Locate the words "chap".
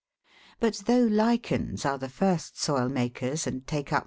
3.91-3.99